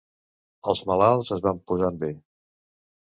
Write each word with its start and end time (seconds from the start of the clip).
Els 0.71 0.81
malalts 0.91 1.29
es 1.37 1.43
van 1.49 1.61
posant 1.73 2.01
bé. 2.05 2.11